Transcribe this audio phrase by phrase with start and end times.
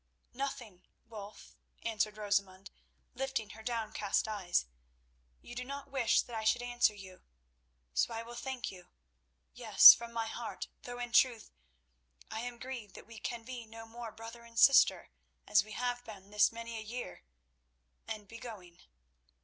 [0.33, 2.71] "Nothing, Wulf," answered Rosamund,
[3.13, 4.65] lifting her downcast eyes.
[5.43, 7.21] "You do not wish that I should answer you,
[7.93, 11.51] so I will thank you—yes, from my heart, though, in truth,
[12.31, 15.11] I am grieved that we can be no more brother and sister,
[15.45, 18.79] as we have been this many a year—and be going."